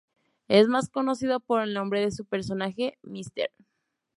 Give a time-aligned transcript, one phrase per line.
[0.47, 3.51] Es más conocido por el nombre de su personaje Mr.